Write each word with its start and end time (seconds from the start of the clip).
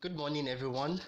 Good 0.00 0.16
morning, 0.16 0.46
everyone. 0.46 1.00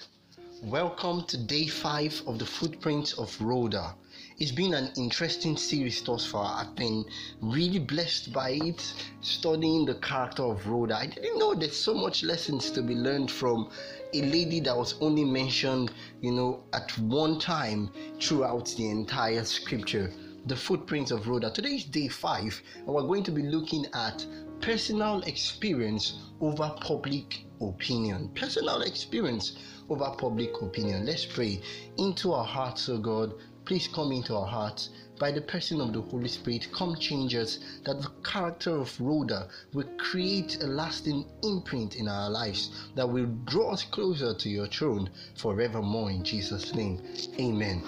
Welcome 0.64 1.22
to 1.26 1.36
day 1.36 1.68
five 1.68 2.20
of 2.26 2.40
the 2.40 2.44
Footprints 2.44 3.12
of 3.12 3.40
Rhoda. 3.40 3.94
It's 4.40 4.50
been 4.50 4.74
an 4.74 4.90
interesting 4.96 5.56
series 5.56 6.02
thus 6.02 6.26
far. 6.26 6.60
I've 6.60 6.74
been 6.74 7.04
really 7.40 7.78
blessed 7.78 8.32
by 8.32 8.58
it, 8.60 8.92
studying 9.20 9.86
the 9.86 9.94
character 9.94 10.42
of 10.42 10.66
Rhoda. 10.66 10.96
I 10.96 11.06
didn't 11.06 11.38
know 11.38 11.54
there's 11.54 11.76
so 11.76 11.94
much 11.94 12.24
lessons 12.24 12.72
to 12.72 12.82
be 12.82 12.96
learned 12.96 13.30
from 13.30 13.70
a 14.12 14.22
lady 14.22 14.58
that 14.58 14.76
was 14.76 15.00
only 15.00 15.24
mentioned, 15.24 15.92
you 16.20 16.32
know, 16.32 16.64
at 16.72 16.90
one 16.98 17.38
time 17.38 17.92
throughout 18.20 18.74
the 18.76 18.90
entire 18.90 19.44
scripture. 19.44 20.12
The 20.46 20.56
Footprints 20.56 21.12
of 21.12 21.28
Rhoda. 21.28 21.52
Today 21.52 21.76
is 21.76 21.84
day 21.84 22.08
five, 22.08 22.60
and 22.74 22.88
we're 22.88 23.06
going 23.06 23.22
to 23.22 23.30
be 23.30 23.42
looking 23.42 23.86
at 23.94 24.26
personal 24.60 25.22
experience 25.22 26.18
over 26.40 26.74
public 26.80 27.44
opinion. 27.60 28.30
Personal 28.34 28.82
experience 28.82 29.56
over 29.88 30.10
public 30.16 30.60
opinion. 30.62 31.06
Let's 31.06 31.26
pray 31.26 31.60
into 31.98 32.32
our 32.32 32.44
hearts, 32.44 32.88
oh 32.88 32.98
God. 32.98 33.34
Please 33.64 33.88
come 33.88 34.12
into 34.12 34.34
our 34.34 34.46
hearts 34.46 34.90
by 35.18 35.30
the 35.30 35.42
person 35.42 35.80
of 35.80 35.92
the 35.92 36.00
Holy 36.00 36.28
Spirit. 36.28 36.68
Come 36.72 36.96
change 36.96 37.34
us 37.34 37.58
that 37.84 38.00
the 38.00 38.10
character 38.24 38.70
of 38.70 38.98
Rhoda 39.00 39.48
will 39.74 39.88
create 39.98 40.62
a 40.62 40.66
lasting 40.66 41.26
imprint 41.44 41.96
in 41.96 42.08
our 42.08 42.30
lives 42.30 42.88
that 42.94 43.08
will 43.08 43.26
draw 43.44 43.72
us 43.72 43.84
closer 43.84 44.34
to 44.34 44.48
your 44.48 44.66
throne 44.66 45.10
forevermore 45.36 46.10
in 46.10 46.24
Jesus' 46.24 46.74
name. 46.74 47.02
Amen. 47.38 47.82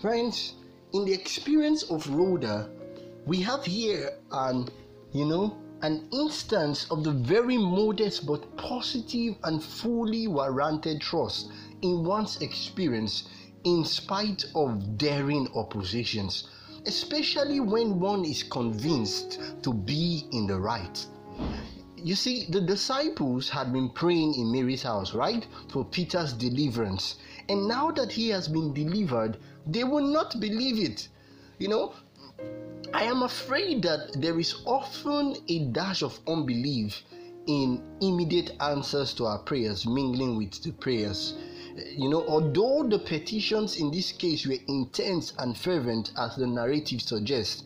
Friends, 0.00 0.54
in 0.92 1.04
the 1.06 1.14
experience 1.14 1.84
of 1.84 2.06
Rhoda, 2.08 2.68
we 3.24 3.40
have 3.40 3.64
here 3.64 4.18
an, 4.30 4.68
you 5.12 5.24
know, 5.24 5.56
an 5.86 6.08
instance 6.12 6.84
of 6.90 7.04
the 7.04 7.12
very 7.12 7.56
modest 7.56 8.26
but 8.26 8.56
positive 8.56 9.36
and 9.44 9.62
fully 9.62 10.26
warranted 10.26 11.00
trust 11.00 11.48
in 11.80 12.02
one's 12.02 12.42
experience 12.42 13.28
in 13.62 13.84
spite 13.84 14.44
of 14.56 14.98
daring 14.98 15.46
oppositions, 15.54 16.48
especially 16.86 17.60
when 17.60 18.00
one 18.00 18.24
is 18.24 18.42
convinced 18.42 19.38
to 19.62 19.72
be 19.72 20.26
in 20.32 20.48
the 20.48 20.58
right. 20.58 21.06
You 21.94 22.16
see, 22.16 22.46
the 22.50 22.62
disciples 22.62 23.48
had 23.48 23.72
been 23.72 23.90
praying 23.90 24.34
in 24.34 24.50
Mary's 24.50 24.82
house, 24.82 25.14
right, 25.14 25.46
for 25.68 25.84
Peter's 25.84 26.32
deliverance. 26.32 27.14
And 27.48 27.68
now 27.68 27.92
that 27.92 28.10
he 28.10 28.28
has 28.30 28.48
been 28.48 28.74
delivered, 28.74 29.38
they 29.64 29.84
will 29.84 30.08
not 30.08 30.40
believe 30.40 30.80
it. 30.80 31.06
You 31.58 31.68
know, 31.68 31.94
I 32.96 33.02
am 33.02 33.22
afraid 33.22 33.82
that 33.82 34.22
there 34.22 34.40
is 34.40 34.54
often 34.64 35.36
a 35.48 35.58
dash 35.66 36.02
of 36.02 36.18
unbelief 36.26 37.02
in 37.46 37.82
immediate 38.00 38.56
answers 38.58 39.12
to 39.16 39.26
our 39.26 39.40
prayers, 39.40 39.84
mingling 39.84 40.38
with 40.38 40.62
the 40.62 40.72
prayers. 40.72 41.34
You 41.94 42.08
know, 42.08 42.26
although 42.26 42.88
the 42.88 42.98
petitions 42.98 43.76
in 43.76 43.90
this 43.90 44.12
case 44.12 44.46
were 44.46 44.56
intense 44.66 45.34
and 45.38 45.54
fervent, 45.58 46.12
as 46.16 46.36
the 46.36 46.46
narrative 46.46 47.02
suggests, 47.02 47.64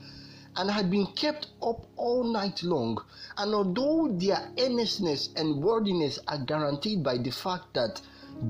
and 0.57 0.69
had 0.69 0.91
been 0.91 1.07
kept 1.07 1.47
up 1.63 1.87
all 1.97 2.25
night 2.25 2.65
long, 2.65 2.99
and 3.39 3.55
although 3.55 4.09
their 4.11 4.51
earnestness 4.59 5.29
and 5.37 5.63
worthiness 5.63 6.19
are 6.27 6.39
guaranteed 6.39 7.05
by 7.05 7.17
the 7.19 7.31
fact 7.31 7.73
that 7.75 8.01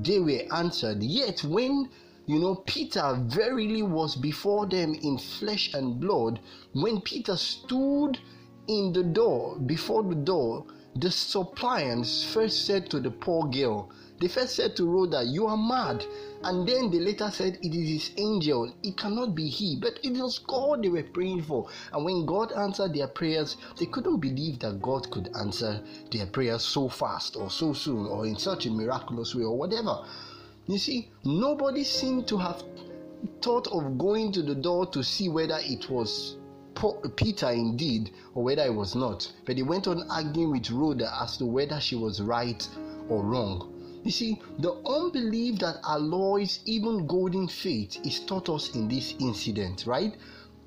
they 0.01 0.17
were 0.19 0.41
answered, 0.51 1.03
yet 1.03 1.43
when 1.43 1.91
you 2.31 2.39
know, 2.39 2.55
Peter 2.65 3.19
verily 3.25 3.83
was 3.83 4.15
before 4.15 4.65
them 4.65 4.93
in 4.93 5.17
flesh 5.17 5.73
and 5.73 5.99
blood. 5.99 6.39
When 6.71 7.01
Peter 7.01 7.35
stood 7.35 8.19
in 8.67 8.93
the 8.93 9.03
door, 9.03 9.59
before 9.59 10.01
the 10.03 10.15
door, 10.15 10.65
the 10.95 11.11
suppliants 11.11 12.23
first 12.23 12.65
said 12.65 12.89
to 12.91 13.01
the 13.01 13.11
poor 13.11 13.49
girl, 13.49 13.91
they 14.21 14.29
first 14.29 14.55
said 14.55 14.75
to 14.75 14.85
Rhoda, 14.85 15.23
You 15.25 15.47
are 15.47 15.57
mad. 15.57 16.05
And 16.43 16.67
then 16.67 16.91
they 16.91 16.99
later 16.99 17.29
said, 17.31 17.57
It 17.61 17.75
is 17.75 17.89
his 17.89 18.11
angel. 18.17 18.71
It 18.83 18.95
cannot 18.95 19.35
be 19.35 19.49
he. 19.49 19.75
But 19.75 19.99
it 20.03 20.13
was 20.13 20.39
God 20.39 20.83
they 20.83 20.89
were 20.89 21.03
praying 21.03 21.41
for. 21.41 21.67
And 21.91 22.05
when 22.05 22.25
God 22.27 22.51
answered 22.51 22.93
their 22.93 23.07
prayers, 23.07 23.57
they 23.77 23.87
couldn't 23.87 24.19
believe 24.19 24.59
that 24.59 24.81
God 24.81 25.09
could 25.09 25.35
answer 25.35 25.81
their 26.11 26.27
prayers 26.27 26.63
so 26.63 26.87
fast 26.87 27.35
or 27.35 27.49
so 27.49 27.73
soon 27.73 28.05
or 28.05 28.27
in 28.27 28.37
such 28.37 28.67
a 28.67 28.71
miraculous 28.71 29.33
way 29.33 29.43
or 29.43 29.57
whatever. 29.57 30.05
You 30.67 30.77
see, 30.77 31.09
nobody 31.23 31.83
seemed 31.83 32.27
to 32.27 32.37
have 32.37 32.63
thought 33.41 33.67
of 33.67 33.97
going 33.97 34.31
to 34.33 34.41
the 34.41 34.55
door 34.55 34.85
to 34.87 35.03
see 35.03 35.27
whether 35.29 35.59
it 35.61 35.89
was 35.89 36.37
Peter 37.15 37.49
indeed 37.49 38.11
or 38.33 38.43
whether 38.43 38.63
it 38.63 38.73
was 38.73 38.95
not. 38.95 39.31
But 39.45 39.55
they 39.55 39.63
went 39.63 39.87
on 39.87 40.09
arguing 40.09 40.51
with 40.51 40.71
Rhoda 40.71 41.11
as 41.21 41.37
to 41.37 41.45
whether 41.45 41.79
she 41.79 41.95
was 41.95 42.21
right 42.21 42.67
or 43.09 43.23
wrong. 43.23 43.73
You 44.03 44.11
see, 44.11 44.41
the 44.59 44.73
unbelief 44.85 45.59
that 45.59 45.79
alloys 45.83 46.59
even 46.65 47.05
golden 47.05 47.47
faith 47.47 47.99
is 48.05 48.19
taught 48.21 48.49
us 48.49 48.73
in 48.73 48.87
this 48.87 49.13
incident, 49.19 49.85
right? 49.85 50.15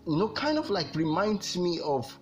You 0.06 0.16
know, 0.16 0.28
kind 0.28 0.58
of 0.58 0.70
like 0.70 0.94
reminds 0.94 1.56
me 1.56 1.80
of 1.80 2.16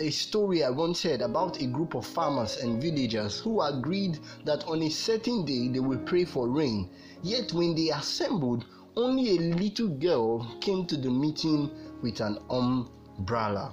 a 0.00 0.10
story 0.10 0.62
I 0.62 0.70
once 0.70 1.02
heard 1.02 1.22
about 1.22 1.60
a 1.60 1.66
group 1.66 1.94
of 1.94 2.06
farmers 2.06 2.58
and 2.58 2.80
villagers 2.80 3.40
who 3.40 3.60
agreed 3.60 4.18
that 4.44 4.64
on 4.64 4.82
a 4.82 4.90
certain 4.90 5.44
day 5.44 5.68
they 5.68 5.80
would 5.80 6.06
pray 6.06 6.24
for 6.24 6.48
rain. 6.48 6.90
Yet, 7.22 7.52
when 7.52 7.74
they 7.74 7.90
assembled, 7.90 8.64
only 8.96 9.30
a 9.30 9.54
little 9.56 9.88
girl 9.88 10.44
came 10.60 10.86
to 10.86 10.96
the 10.96 11.10
meeting 11.10 11.70
with 12.02 12.20
an 12.20 12.38
umbrella. 12.50 13.72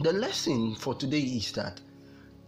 The 0.00 0.12
lesson 0.12 0.74
for 0.74 0.94
today 0.94 1.20
is 1.20 1.52
that 1.52 1.80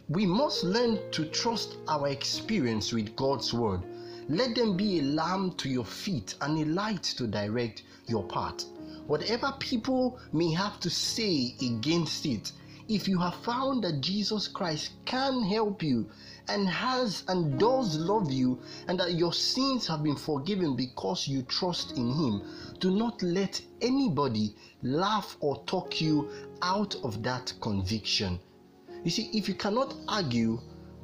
we 0.08 0.24
must 0.24 0.62
learn 0.62 1.00
to 1.10 1.24
trust 1.26 1.76
our 1.88 2.08
experience 2.08 2.92
with 2.92 3.16
God's 3.16 3.52
Word. 3.52 3.82
Let 4.28 4.54
them 4.54 4.76
be 4.76 5.00
a 5.00 5.02
lamp 5.02 5.56
to 5.58 5.68
your 5.68 5.84
feet 5.84 6.34
and 6.40 6.58
a 6.58 6.64
light 6.64 7.02
to 7.02 7.26
direct 7.26 7.82
your 8.06 8.24
path. 8.24 8.64
Whatever 9.06 9.54
people 9.58 10.18
may 10.32 10.52
have 10.52 10.78
to 10.80 10.90
say 10.90 11.56
against 11.60 12.26
it, 12.26 12.52
if 12.88 13.08
you 13.08 13.18
have 13.18 13.34
found 13.36 13.82
that 13.82 14.00
Jesus 14.00 14.46
Christ 14.46 14.90
can 15.04 15.42
help 15.42 15.82
you 15.82 16.08
and 16.48 16.68
has 16.68 17.24
and 17.26 17.58
does 17.58 17.96
love 17.96 18.30
you 18.30 18.60
and 18.86 18.98
that 19.00 19.14
your 19.14 19.32
sins 19.32 19.88
have 19.88 20.04
been 20.04 20.14
forgiven 20.14 20.76
because 20.76 21.26
you 21.26 21.42
trust 21.42 21.96
in 21.96 22.12
him, 22.12 22.42
do 22.78 22.90
not 22.92 23.20
let 23.22 23.60
anybody 23.80 24.54
laugh 24.82 25.36
or 25.40 25.64
talk 25.66 26.00
you 26.00 26.30
out 26.62 26.94
of 27.02 27.22
that 27.24 27.52
conviction. 27.60 28.38
You 29.02 29.10
see, 29.10 29.30
if 29.32 29.48
you 29.48 29.54
cannot 29.54 29.94
argue, 30.06 30.60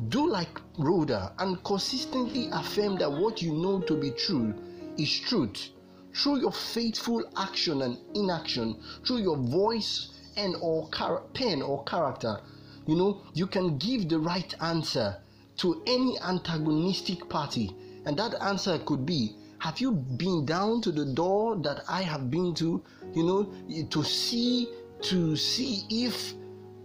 do 0.08 0.28
like 0.28 0.60
Rhoda 0.78 1.32
and 1.38 1.62
consistently 1.64 2.48
affirm 2.52 2.96
that 2.98 3.10
what 3.10 3.42
you 3.42 3.52
know 3.52 3.80
to 3.82 3.96
be 3.96 4.10
true 4.12 4.54
is 4.96 5.20
truth. 5.20 5.70
Through 6.14 6.40
your 6.40 6.52
faithful 6.52 7.24
action 7.36 7.82
and 7.82 7.98
inaction, 8.14 8.80
through 9.04 9.18
your 9.18 9.36
voice 9.36 10.10
and 10.36 10.56
or 10.60 10.88
char- 10.90 11.22
pen 11.34 11.62
or 11.62 11.84
character, 11.84 12.40
you 12.86 12.96
know, 12.96 13.22
you 13.34 13.46
can 13.46 13.78
give 13.78 14.08
the 14.08 14.18
right 14.18 14.54
answer 14.60 15.16
to 15.58 15.82
any 15.86 16.18
antagonistic 16.20 17.28
party. 17.28 17.74
And 18.04 18.18
that 18.18 18.34
answer 18.42 18.78
could 18.78 19.06
be 19.06 19.36
Have 19.58 19.80
you 19.80 19.92
been 19.92 20.44
down 20.44 20.80
to 20.82 20.90
the 20.90 21.04
door 21.04 21.56
that 21.62 21.84
I 21.88 22.02
have 22.02 22.30
been 22.30 22.52
to, 22.54 22.82
you 23.14 23.22
know, 23.22 23.52
to 23.90 24.02
see 24.02 24.68
to 25.02 25.36
see 25.36 25.84
if 25.88 26.34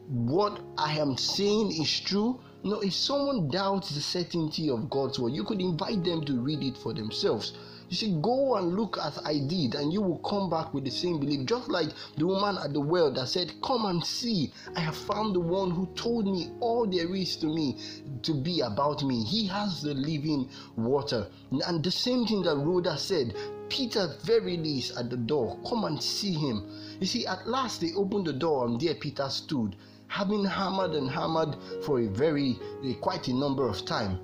what 0.08 0.60
I 0.78 1.00
am 1.00 1.18
saying 1.18 1.72
is 1.72 2.00
true? 2.00 2.40
You 2.64 2.72
know, 2.72 2.80
if 2.82 2.94
someone 2.94 3.50
doubts 3.50 3.90
the 3.96 4.02
certainty 4.02 4.70
of 4.70 4.90
God's 4.90 5.18
word, 5.20 5.34
you 5.34 5.44
could 5.44 5.62
invite 5.62 6.04
them 6.04 6.24
to 6.26 6.40
read 6.40 6.64
it 6.64 6.78
for 6.78 6.94
themselves. 6.94 7.54
You 7.90 7.96
see, 7.96 8.20
go 8.22 8.56
and 8.56 8.76
look 8.76 8.98
as 8.98 9.18
I 9.24 9.40
did, 9.40 9.76
and 9.76 9.94
you 9.94 10.02
will 10.02 10.18
come 10.20 10.50
back 10.50 10.74
with 10.74 10.84
the 10.84 10.92
same 10.92 11.20
belief. 11.20 11.46
Just 11.46 11.70
like 11.70 11.88
the 12.18 12.28
woman 12.28 12.58
at 12.58 12.74
the 12.74 12.82
well 12.82 13.12
that 13.14 13.30
said, 13.30 13.54
Come 13.64 13.86
and 13.86 14.06
see, 14.06 14.52
I 14.76 14.82
have 14.82 14.98
found 14.98 15.34
the 15.34 15.40
one 15.40 15.72
who 15.72 15.86
told 15.96 16.26
me 16.26 16.52
all 16.60 16.86
there 16.86 17.16
is 17.16 17.38
to 17.38 17.48
me 17.48 17.78
to 18.24 18.34
be 18.34 18.60
about 18.60 19.04
me. 19.04 19.24
He 19.24 19.48
has 19.48 19.82
the 19.82 19.94
living 19.94 20.50
water. 20.76 21.28
And 21.66 21.82
the 21.82 21.92
same 21.92 22.26
thing 22.26 22.42
that 22.44 22.58
Rhoda 22.58 22.98
said, 22.98 23.34
Peter 23.70 24.16
verily 24.22 24.80
is 24.80 24.92
at 24.98 25.10
the 25.10 25.18
door. 25.18 25.58
Come 25.66 25.86
and 25.86 26.02
see 26.02 26.34
him. 26.34 26.70
You 27.00 27.06
see, 27.08 27.26
at 27.26 27.48
last 27.48 27.80
they 27.80 27.94
opened 27.94 28.28
the 28.28 28.34
door, 28.34 28.66
and 28.66 28.80
there 28.82 28.96
Peter 28.96 29.30
stood, 29.30 29.78
having 30.08 30.44
hammered 30.44 30.92
and 30.92 31.10
hammered 31.10 31.56
for 31.84 32.02
a 32.02 32.08
very, 32.08 32.60
quite 33.00 33.30
a 33.30 33.34
number 33.34 33.68
of 33.70 33.86
time. 33.86 34.20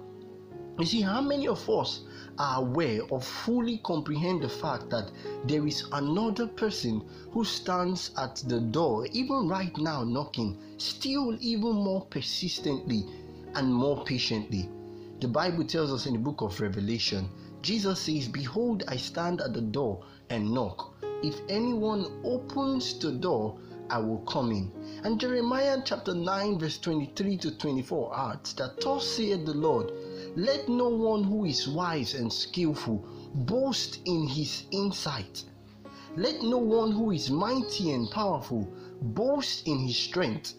You 0.80 0.86
see, 0.86 1.02
how 1.02 1.22
many 1.22 1.48
of 1.48 1.70
us 1.70 2.02
are 2.38 2.62
aware 2.62 3.02
or 3.10 3.22
fully 3.22 3.80
comprehend 3.80 4.42
the 4.42 4.50
fact 4.50 4.90
that 4.90 5.12
there 5.46 5.66
is 5.68 5.86
another 5.92 6.48
person 6.48 7.02
who 7.32 7.44
stands 7.44 8.12
at 8.18 8.36
the 8.48 8.60
door, 8.60 9.08
even 9.12 9.48
right 9.48 9.76
now 9.78 10.04
knocking, 10.04 10.58
still 10.78 11.38
even 11.40 11.74
more 11.74 12.06
persistently 12.06 13.06
and 13.56 13.74
more 13.74 14.04
patiently. 14.04 14.70
The 15.20 15.28
Bible 15.28 15.64
tells 15.64 15.92
us 15.92 16.06
in 16.06 16.14
the 16.14 16.20
book 16.20 16.42
of 16.42 16.60
Revelation, 16.60 17.30
Jesus 17.62 18.02
says, 18.02 18.28
Behold, 18.28 18.84
I 18.88 18.98
stand 18.98 19.40
at 19.40 19.54
the 19.54 19.62
door 19.62 20.04
and 20.30 20.52
knock. 20.52 20.96
If 21.24 21.40
anyone 21.48 22.20
opens 22.26 23.00
the 23.00 23.12
door, 23.12 23.58
I 23.90 24.00
will 24.00 24.20
come 24.20 24.52
in. 24.52 24.72
And 25.04 25.20
Jeremiah 25.20 25.82
chapter 25.86 26.14
9, 26.14 26.60
verse 26.60 26.78
23 26.80 27.38
to 27.38 27.58
24 27.58 28.18
adds 28.18 28.54
that, 28.56 28.82
Thus 28.82 29.08
saith 29.08 29.46
the 29.46 29.54
Lord, 29.54 29.92
Let 30.36 30.68
no 30.68 30.90
one 30.90 31.24
who 31.24 31.46
is 31.46 31.68
wise 31.68 32.16
and 32.16 32.34
skillful 32.34 33.06
boast 33.36 34.00
in 34.06 34.26
his 34.26 34.64
insight. 34.72 35.44
Let 36.18 36.42
no 36.42 36.58
one 36.58 36.92
who 36.92 37.12
is 37.12 37.30
mighty 37.30 37.92
and 37.92 38.10
powerful 38.10 38.68
boast 39.00 39.68
in 39.68 39.78
his 39.78 39.96
strength. 39.96 40.56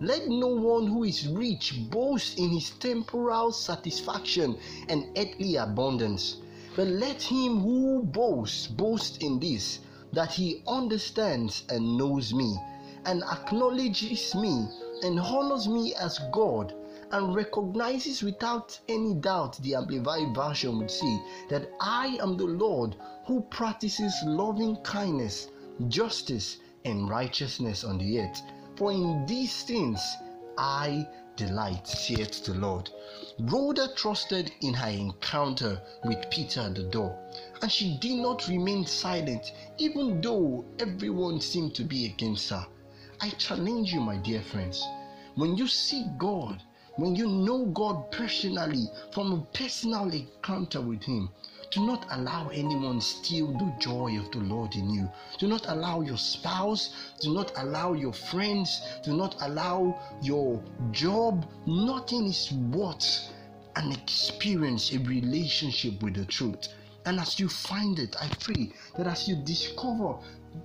Let 0.00 0.26
no 0.26 0.48
one 0.48 0.88
who 0.88 1.04
is 1.04 1.28
rich 1.28 1.88
boast 1.88 2.36
in 2.36 2.50
his 2.50 2.70
temporal 2.70 3.52
satisfaction 3.52 4.58
and 4.88 5.16
earthly 5.16 5.54
abundance. 5.54 6.38
But 6.74 6.88
let 6.88 7.22
him 7.22 7.60
who 7.60 8.02
boasts 8.02 8.66
boast 8.66 9.22
in 9.22 9.38
this 9.38 9.78
that 10.12 10.32
he 10.32 10.64
understands 10.66 11.62
and 11.68 11.96
knows 11.96 12.34
me, 12.34 12.56
and 13.04 13.22
acknowledges 13.22 14.34
me, 14.34 14.66
and 15.04 15.20
honors 15.20 15.68
me 15.68 15.94
as 15.94 16.18
God, 16.32 16.74
and 17.12 17.34
recognizes 17.34 18.22
without 18.22 18.78
any 18.88 19.14
doubt, 19.14 19.58
the 19.58 19.74
Amplified 19.74 20.34
Version 20.34 20.78
would 20.78 20.90
say, 20.90 21.22
that 21.48 21.70
I 21.80 22.18
am 22.20 22.36
the 22.36 22.44
Lord 22.46 22.96
who 23.26 23.42
practices 23.42 24.14
loving 24.24 24.76
kindness, 24.82 25.48
justice, 25.88 26.56
and 26.84 27.08
righteousness 27.08 27.84
on 27.84 27.98
the 27.98 28.20
earth. 28.20 28.42
For 28.76 28.90
in 28.90 29.26
these 29.26 29.62
things 29.62 30.00
I 30.58 31.06
delight, 31.36 31.86
saith 31.86 32.44
the 32.44 32.54
Lord. 32.54 32.90
Rhoda 33.38 33.88
trusted 33.94 34.52
in 34.60 34.74
her 34.74 34.88
encounter 34.90 35.80
with 36.04 36.30
Peter 36.30 36.60
at 36.60 36.74
the 36.74 36.82
door, 36.84 37.18
and 37.60 37.70
she 37.70 37.98
did 37.98 38.16
not 38.18 38.48
remain 38.48 38.86
silent, 38.86 39.52
even 39.78 40.20
though 40.20 40.64
everyone 40.78 41.40
seemed 41.40 41.74
to 41.74 41.84
be 41.84 42.06
against 42.06 42.50
her. 42.50 42.66
I 43.20 43.30
challenge 43.30 43.92
you, 43.92 44.00
my 44.00 44.16
dear 44.16 44.42
friends, 44.42 44.82
when 45.36 45.56
you 45.56 45.68
see 45.68 46.06
God, 46.18 46.62
when 46.96 47.16
you 47.16 47.26
know 47.26 47.66
God 47.66 48.10
personally 48.12 48.90
from 49.12 49.32
a 49.32 49.46
personal 49.56 50.12
encounter 50.12 50.80
with 50.80 51.02
Him, 51.02 51.30
do 51.70 51.86
not 51.86 52.06
allow 52.10 52.48
anyone 52.48 53.00
steal 53.00 53.46
the 53.46 53.72
joy 53.78 54.18
of 54.18 54.30
the 54.30 54.40
Lord 54.40 54.74
in 54.74 54.90
you. 54.90 55.10
Do 55.38 55.48
not 55.48 55.64
allow 55.68 56.02
your 56.02 56.18
spouse, 56.18 56.94
do 57.20 57.32
not 57.32 57.50
allow 57.56 57.94
your 57.94 58.12
friends, 58.12 58.82
do 59.02 59.16
not 59.16 59.36
allow 59.40 59.98
your 60.20 60.62
job. 60.90 61.46
Nothing 61.66 62.26
is 62.26 62.52
worth 62.52 63.30
an 63.76 63.90
experience, 63.92 64.92
a 64.92 64.98
relationship 64.98 66.02
with 66.02 66.14
the 66.14 66.26
truth. 66.26 66.68
And 67.06 67.18
as 67.18 67.40
you 67.40 67.48
find 67.48 67.98
it, 67.98 68.14
I 68.20 68.28
pray 68.40 68.70
that 68.98 69.06
as 69.06 69.26
you 69.26 69.36
discover, 69.36 70.18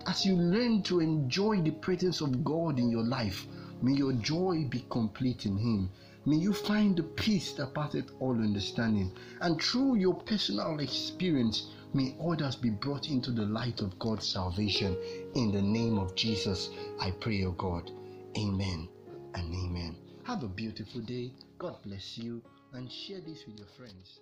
as 0.07 0.25
you 0.25 0.35
learn 0.35 0.83
to 0.83 0.99
enjoy 0.99 1.61
the 1.61 1.71
presence 1.71 2.19
of 2.19 2.43
God 2.43 2.79
in 2.79 2.89
your 2.89 3.03
life, 3.03 3.47
may 3.81 3.93
your 3.93 4.11
joy 4.11 4.65
be 4.69 4.83
complete 4.89 5.45
in 5.45 5.57
Him. 5.57 5.89
May 6.27 6.35
you 6.35 6.51
find 6.51 6.97
the 6.97 7.03
peace 7.03 7.53
that 7.53 7.73
passeth 7.73 8.11
all 8.19 8.33
understanding. 8.33 9.13
And 9.39 9.61
through 9.61 9.95
your 9.95 10.13
personal 10.13 10.77
experience, 10.81 11.67
may 11.93 12.17
others 12.21 12.57
be 12.57 12.69
brought 12.69 13.09
into 13.09 13.31
the 13.31 13.45
light 13.45 13.79
of 13.79 13.97
God's 13.97 14.27
salvation. 14.27 14.97
In 15.35 15.53
the 15.53 15.61
name 15.61 15.97
of 15.97 16.15
Jesus, 16.15 16.69
I 16.99 17.11
pray, 17.11 17.45
O 17.45 17.51
God. 17.51 17.91
Amen 18.37 18.89
and 19.35 19.55
amen. 19.55 19.95
Have 20.23 20.43
a 20.43 20.49
beautiful 20.49 20.99
day. 20.99 21.31
God 21.59 21.77
bless 21.85 22.17
you. 22.17 22.41
And 22.73 22.91
share 22.91 23.21
this 23.21 23.45
with 23.47 23.59
your 23.59 23.69
friends. 23.77 24.19